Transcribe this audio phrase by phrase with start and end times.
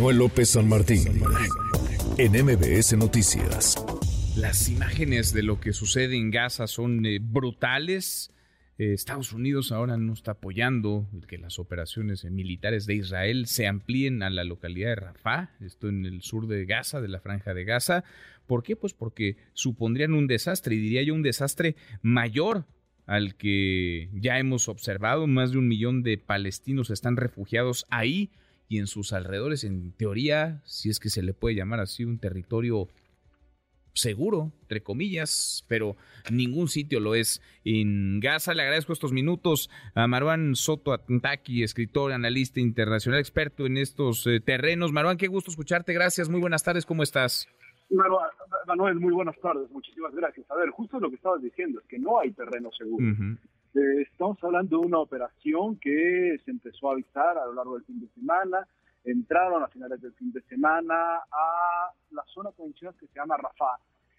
[0.00, 1.00] Manuel López San Martín
[2.16, 3.76] en MBS Noticias.
[4.34, 8.32] Las imágenes de lo que sucede en Gaza son eh, brutales.
[8.78, 14.22] Eh, Estados Unidos ahora no está apoyando que las operaciones militares de Israel se amplíen
[14.22, 17.64] a la localidad de Rafah, esto en el sur de Gaza, de la franja de
[17.64, 18.02] Gaza.
[18.46, 18.76] ¿Por qué?
[18.76, 22.64] Pues porque supondrían un desastre, y diría yo un desastre mayor
[23.04, 25.26] al que ya hemos observado.
[25.26, 28.30] Más de un millón de palestinos están refugiados ahí
[28.70, 32.20] y en sus alrededores, en teoría, si es que se le puede llamar así, un
[32.20, 32.86] territorio
[33.92, 35.96] seguro, entre comillas, pero
[36.30, 37.42] ningún sitio lo es.
[37.64, 43.76] En Gaza le agradezco estos minutos a Marwan Soto Atantaki, escritor, analista internacional, experto en
[43.76, 44.92] estos eh, terrenos.
[44.92, 47.48] Marwan, qué gusto escucharte, gracias, muy buenas tardes, ¿cómo estás?
[48.68, 50.48] Manuel, muy buenas tardes, muchísimas gracias.
[50.48, 53.04] A ver, justo lo que estabas diciendo es que no hay terreno seguro.
[53.72, 57.84] Eh, estamos hablando de una operación que se empezó a avisar a lo largo del
[57.84, 58.66] fin de semana,
[59.04, 63.78] entraron a finales del fin de semana a la zona convencional que se llama Rafah,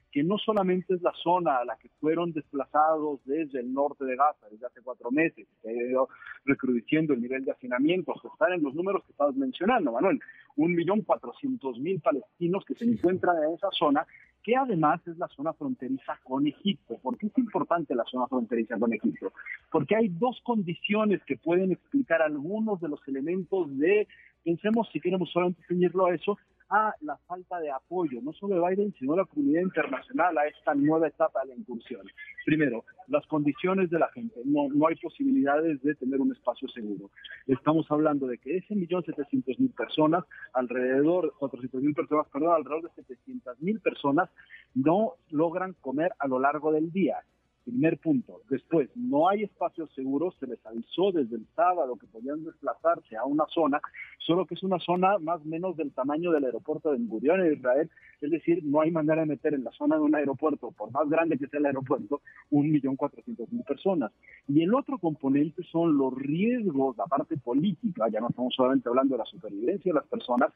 [0.10, 4.16] que no solamente es la zona a la que fueron desplazados desde el norte de
[4.16, 6.08] Gaza desde hace cuatro meses, que ha ido
[6.46, 10.22] recrudeciendo el nivel de hacinamiento, hasta estar en los números que estabas mencionando, Manuel,
[10.56, 14.08] un millón cuatrocientos mil palestinos que se encuentran en esa zona
[14.44, 16.98] que además es la zona fronteriza con Egipto.
[17.02, 19.32] ¿Por qué es importante la zona fronteriza con Egipto?
[19.72, 24.08] Porque hay dos condiciones que pueden explicar algunos de los elementos de,
[24.44, 26.38] pensemos si queremos solamente ceñirlo a eso,
[26.72, 30.48] a la falta de apoyo, no solo de Biden, sino de la comunidad internacional a
[30.48, 32.08] esta nueva etapa de la incursión.
[32.46, 34.42] Primero, las condiciones de la gente.
[34.46, 37.12] No, no hay posibilidades de tener un espacio seguro.
[37.48, 40.24] Estamos hablando de que ese millón setecientos mil personas,
[40.54, 44.30] alrededor, cuatrocientos mil personas, perdón, alrededor de setecientas mil personas
[44.74, 47.18] no logran comer a lo largo del día.
[47.64, 48.42] Primer punto.
[48.50, 50.36] Después, no hay espacios seguros.
[50.40, 53.80] Se les avisó desde el sábado que podían desplazarse a una zona,
[54.18, 57.54] solo que es una zona más o menos del tamaño del aeropuerto de Ben en
[57.54, 57.90] Israel.
[58.20, 61.08] Es decir, no hay manera de meter en la zona de un aeropuerto, por más
[61.08, 64.12] grande que sea el aeropuerto, un millón cuatrocientos mil personas.
[64.48, 68.10] Y el otro componente son los riesgos, la parte política.
[68.10, 70.52] Ya no estamos solamente hablando de la supervivencia de las personas,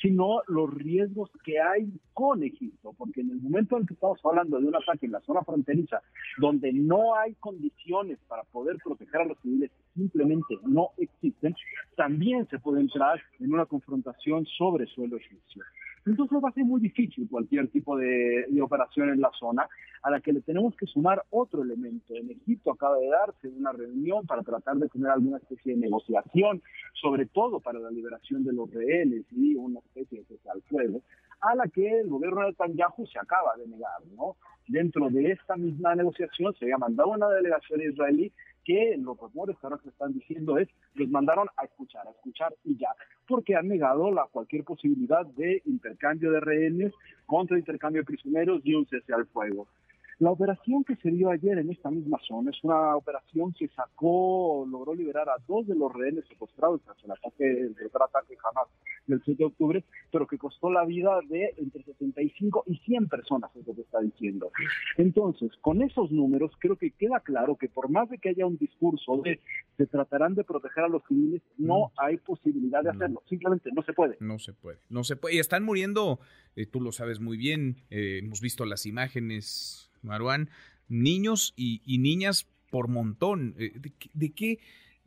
[0.00, 4.58] sino los riesgos que hay con Egipto, porque en el momento en que estamos hablando
[4.58, 6.02] de un ataque en la zona fronteriza,
[6.46, 11.56] donde no hay condiciones para poder proteger a los civiles, simplemente no existen,
[11.96, 15.64] también se puede entrar en una confrontación sobre suelo egipcio.
[16.06, 19.68] Entonces va a ser muy difícil cualquier tipo de, operación en la zona
[20.04, 22.14] a la que le tenemos que sumar otro elemento.
[22.14, 26.62] En Egipto acaba de darse una reunión para tratar de tener alguna especie de negociación,
[26.94, 31.02] sobre todo para la liberación de los rehenes y una especie de cese al fuego,
[31.40, 34.00] a la que el gobierno de Netanyahu se acaba de negar.
[34.16, 34.36] ¿no?
[34.68, 38.32] Dentro de esta misma negociación se había mandado una delegación israelí
[38.64, 42.76] que los rumores ahora que están diciendo es, los mandaron a escuchar, a escuchar y
[42.76, 42.88] ya,
[43.28, 46.92] porque han negado la cualquier posibilidad de intercambio de rehenes
[47.26, 49.68] contra intercambio de prisioneros y un cese al fuego.
[50.18, 54.66] La operación que se dio ayer en esta misma zona es una operación que sacó,
[54.68, 58.66] logró liberar a dos de los rehenes secuestrados tras el ataque, el ataque jamás
[59.06, 63.54] del 7 de octubre, pero que costó la vida de entre 75 y 100 personas,
[63.56, 64.50] es lo que está diciendo.
[64.96, 68.56] Entonces, con esos números, creo que queda claro que por más de que haya un
[68.56, 69.40] discurso de
[69.76, 73.22] se tratarán de proteger a los civiles, no hay posibilidad de hacerlo.
[73.28, 74.16] Simplemente no se puede.
[74.20, 74.78] No se puede.
[74.88, 75.36] No se puede.
[75.36, 76.18] Y están muriendo,
[76.54, 80.50] eh, tú lo sabes muy bien, eh, hemos visto las imágenes Maruán,
[80.88, 83.54] niños y, niñas por montón.
[83.58, 83.72] Eh,
[84.14, 84.58] ¿De, qué?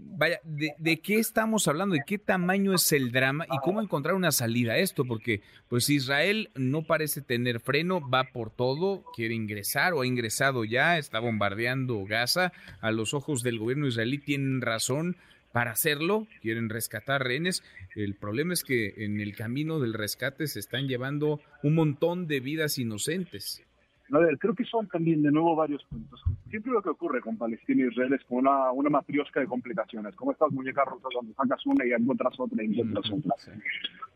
[0.01, 1.93] Vaya, de, qué estamos hablando?
[1.93, 3.45] ¿De qué tamaño es el drama?
[3.51, 5.03] ¿Y cómo encontrar una salida a esto?
[5.03, 10.63] Porque pues Israel no parece tener freno, va por todo, quiere ingresar o ha ingresado
[10.63, 12.53] ya, está bombardeando Gaza.
[12.79, 15.17] A los ojos del gobierno israelí tienen razón
[15.51, 17.61] para hacerlo, quieren rescatar rehenes.
[17.93, 22.39] El problema es que en el camino del rescate se están llevando un montón de
[22.39, 23.63] vidas inocentes.
[24.11, 26.21] A ver, creo que son también de nuevo varios puntos.
[26.49, 30.15] Siempre lo que ocurre con Palestina y Israel es como una, una matriosca de complicaciones,
[30.15, 33.35] como estas muñecas rusas donde sacas una y encuentras otra y encuentras otra.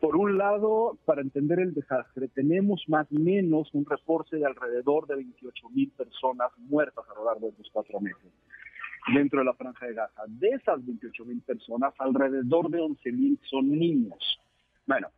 [0.00, 5.06] Por un lado, para entender el desastre, tenemos más o menos un reporte de alrededor
[5.06, 8.32] de 28 mil personas muertas a lo largo de estos cuatro meses
[9.12, 10.22] dentro de la franja de Gaza.
[10.26, 14.40] De esas 28 mil personas, alrededor de 11 mil son niños.
[14.86, 15.08] Bueno,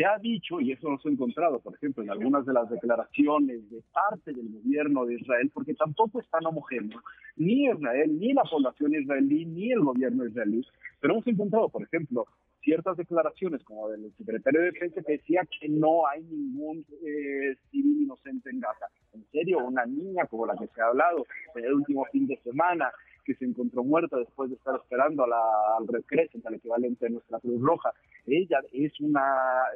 [0.00, 3.68] se ha dicho, y eso nos ha encontrado, por ejemplo, en algunas de las declaraciones
[3.70, 7.02] de parte del gobierno de Israel, porque tampoco es tan homogéneo,
[7.36, 10.66] ni Israel, ni la población israelí, ni el gobierno israelí,
[11.00, 12.24] pero hemos encontrado, por ejemplo,
[12.62, 18.02] ciertas declaraciones como del secretario de Defensa que decía que no hay ningún eh, civil
[18.04, 18.86] inocente en Gaza.
[19.12, 21.26] En serio, una niña como la que se ha hablado
[21.56, 22.90] en el último fin de semana,
[23.30, 25.40] que se encontró muerta después de estar esperando a la,
[25.78, 27.92] al Red Crescent, al equivalente de nuestra Cruz Roja,
[28.26, 29.22] ella es una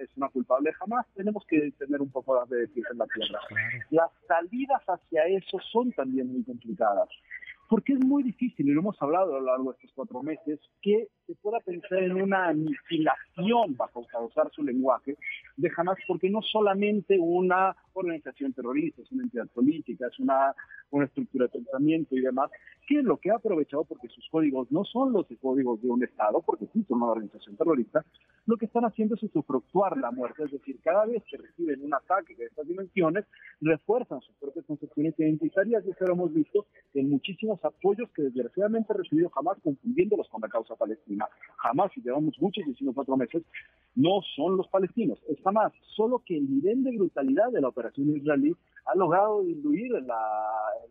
[0.01, 0.73] es una culpable.
[0.73, 3.39] Jamás tenemos que tener un poco de decir en la tierra.
[3.91, 7.09] Las salidas hacia eso son también muy complicadas
[7.69, 10.61] porque es muy difícil, y lo hemos hablado a lo largo de estos cuatro meses,
[10.83, 15.17] que se pueda pensar en una aniquilación bajo causar su lenguaje
[15.57, 20.55] de Hamas, porque no solamente una organización terrorista, es una entidad política, es una,
[20.91, 22.51] una estructura de pensamiento y demás,
[22.87, 26.03] que es lo que ha aprovechado porque sus códigos no son los códigos de un
[26.03, 28.05] Estado, porque sí son una organización terrorista,
[28.47, 31.95] lo que están haciendo es usufructuar la muerte, es decir, cada vez que reciben un
[31.95, 33.25] ataque de estas dimensiones,
[33.61, 38.93] refuerzan sus propias concepciones identitarias y eso lo hemos visto en muchísimos apoyos que desgraciadamente
[38.93, 41.14] ha recibido jamás confundiéndolos con la causa palestina.
[41.57, 43.43] Jamás, y llevamos muchos, decimos cuatro meses,
[43.95, 48.15] no son los palestinos, es jamás, solo que el nivel de brutalidad de la operación
[48.17, 48.55] israelí
[48.87, 50.19] ha logrado diluir la,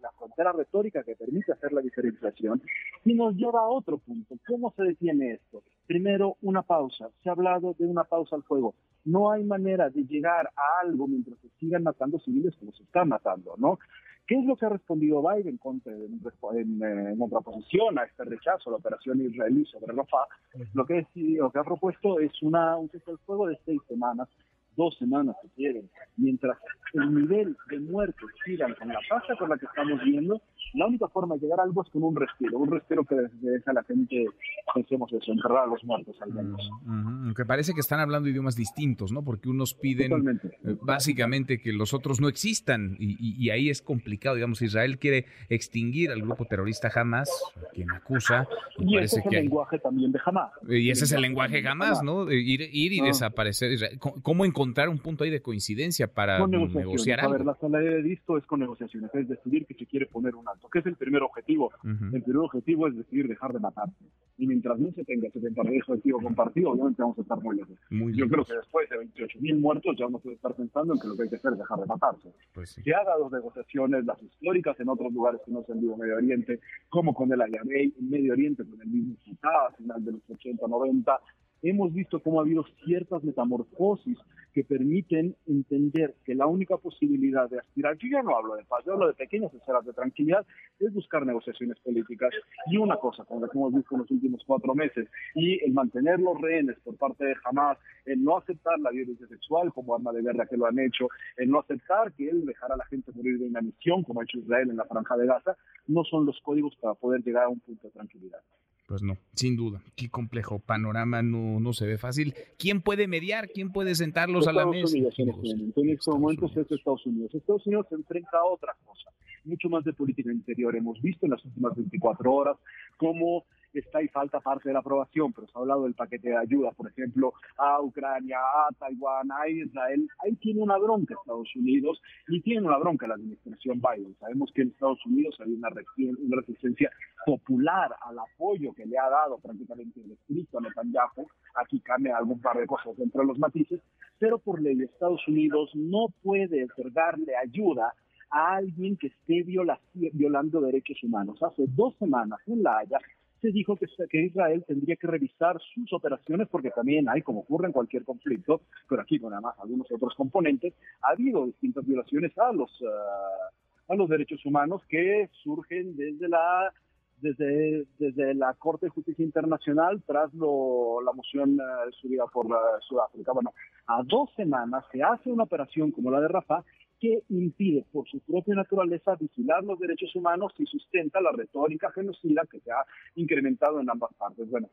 [0.01, 2.61] la frontera retórica que permite hacer la diferenciación
[3.05, 4.35] y nos lleva a otro punto.
[4.47, 5.63] ¿Cómo se detiene esto?
[5.85, 7.09] Primero, una pausa.
[7.21, 8.73] Se ha hablado de una pausa al fuego.
[9.05, 13.09] No hay manera de llegar a algo mientras se sigan matando civiles como se están
[13.09, 13.79] matando, ¿no?
[14.25, 18.71] ¿Qué es lo que ha respondido Biden contra, en, en, contraposición a este rechazo a
[18.71, 20.27] la operación israelí sobre Rafah?
[20.73, 24.29] Lo que, lo que ha propuesto es una, un cese al fuego de seis semanas
[24.75, 26.57] dos semanas si quieren, mientras
[26.93, 30.41] el nivel de muertes sigan con la tasa con la que estamos viendo,
[30.73, 33.71] la única forma de llegar a algo es con un respiro, un respiro que deja
[33.71, 34.25] a la gente,
[34.73, 36.69] pensemos eso, enterrar a los muertos al menos.
[36.87, 39.23] Aunque parece que están hablando idiomas distintos, ¿no?
[39.23, 44.61] Porque unos piden eh, básicamente que los otros no existan y, ahí es complicado, digamos,
[44.61, 47.29] Israel quiere extinguir al grupo terrorista Hamas,
[47.73, 48.47] quien acusa.
[48.79, 50.51] Y, ese es el lenguaje también de Hamas.
[50.67, 52.31] Y ese es el lenguaje Hamas, ¿no?
[52.31, 53.05] Ir, ir y ah.
[53.05, 53.99] desaparecer.
[53.99, 57.33] ¿Cómo encontrar un punto ahí de coincidencia para negociar algo?
[57.33, 60.35] A ver, la sala de visto es con negociaciones, es decidir que se quiere poner
[60.35, 61.71] un alto que es el primer objetivo.
[61.83, 64.05] El primer objetivo es decidir dejar de matarse.
[64.37, 65.39] Y mientras no se tenga ese
[65.87, 67.77] objetivo compartido, obviamente vamos a estar muy lejos.
[67.89, 71.15] Yo creo que después de 28.000 muertos ya vamos a estar pensando en que lo
[71.15, 72.33] que hay que hacer es dejar de matarse.
[72.53, 72.81] Pues sí.
[72.81, 76.15] Se ha dado negociaciones, las históricas en otros lugares que no se han en Medio
[76.15, 80.11] Oriente, como con el Ayabey en Medio Oriente, con el mismo Fatah a final de
[80.13, 81.19] los 80, 90,
[81.63, 84.17] hemos visto cómo ha habido ciertas metamorfosis
[84.53, 88.83] que permiten entender que la única posibilidad de aspirar, yo ya no hablo de paz,
[88.85, 90.45] yo hablo de pequeñas esferas de tranquilidad,
[90.79, 92.29] es buscar negociaciones políticas.
[92.67, 95.73] Y una cosa, como la que hemos visto en los últimos cuatro meses, y el
[95.73, 100.11] mantener los rehenes por parte de Hamas, el no aceptar la violencia sexual como arma
[100.11, 101.07] de guerra que lo han hecho,
[101.37, 104.37] el no aceptar que él dejara a la gente morir de inanición como ha hecho
[104.37, 105.57] Israel en la franja de Gaza,
[105.87, 108.39] no son los códigos para poder llegar a un punto de tranquilidad.
[108.85, 109.81] Pues no, sin duda.
[109.95, 112.33] Qué complejo panorama, no, no se ve fácil.
[112.57, 113.49] ¿Quién puede mediar?
[113.49, 114.93] ¿Quién puede sentarlos a la mesa?
[114.93, 117.33] Unidos en estos momentos es Estados Unidos.
[117.33, 119.09] Estados Unidos se enfrenta a otra cosa,
[119.45, 120.75] mucho más de política interior.
[120.75, 122.57] Hemos visto en las últimas 24 horas
[122.97, 123.45] cómo
[123.79, 126.71] está y falta parte de la aprobación, pero se ha hablado del paquete de ayuda,
[126.71, 130.07] por ejemplo, a Ucrania, a Taiwán, a Israel.
[130.23, 134.15] Ahí tiene una bronca Estados Unidos y tiene una bronca la administración Biden.
[134.19, 136.91] Sabemos que en Estados Unidos hay una, una resistencia
[137.25, 141.27] popular al apoyo que le ha dado prácticamente el escrito a Netanyahu.
[141.55, 143.81] Aquí cambia algún par de cosas entre los matices,
[144.19, 147.93] pero por ley Estados Unidos no puede darle ayuda
[148.29, 151.41] a alguien que esté violando derechos humanos.
[151.43, 152.99] Hace dos semanas en La Haya
[153.43, 153.87] se dijo que,
[154.17, 159.01] Israel tendría que revisar sus operaciones porque también hay, como ocurre en cualquier conflicto, pero
[159.01, 164.07] aquí con además algunos otros componentes, ha habido distintas violaciones a los, uh, a los
[164.07, 166.73] derechos humanos que surgen desde la
[167.19, 172.81] desde, desde la Corte de Justicia Internacional tras lo, la moción uh, subida por uh,
[172.81, 173.31] Sudáfrica.
[173.33, 173.53] Bueno,
[173.87, 176.63] a dos semanas se hace una operación como la de Rafah
[177.03, 182.43] que impide por su propia naturaleza vigilar los derechos humanos y sustenta la retórica genocida
[182.49, 184.49] que se ha incrementado en ambas partes.
[184.49, 184.69] Bueno,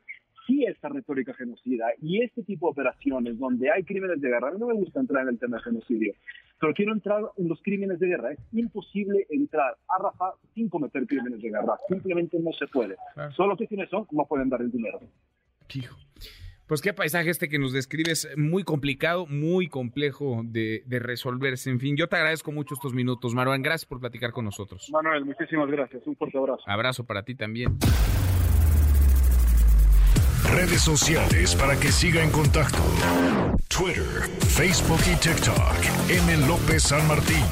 [0.46, 4.68] si esta retórica genocida y este tipo de operaciones donde hay crímenes de guerra, no
[4.68, 6.14] me gusta entrar en el tema de genocidio,
[6.60, 8.30] pero quiero entrar en los crímenes de guerra.
[8.30, 11.80] Es imposible entrar a Rafa sin cometer crímenes de guerra.
[11.88, 12.94] Simplemente no se puede.
[13.34, 15.00] Solo que sin eso no pueden dar el dinero.
[15.74, 15.96] Hijo.
[16.70, 21.68] Pues qué paisaje este que nos describes, muy complicado, muy complejo de, resolverse.
[21.68, 23.60] En fin, yo te agradezco mucho estos minutos, Manuel.
[23.60, 24.88] Gracias por platicar con nosotros.
[24.92, 26.00] Manuel, muchísimas gracias.
[26.06, 26.62] Un fuerte abrazo.
[26.66, 27.76] Abrazo para ti también.
[30.54, 32.78] Redes sociales para que siga en contacto:
[33.66, 35.74] Twitter, Facebook y TikTok.
[36.08, 36.46] M.
[36.46, 37.42] López San Martín.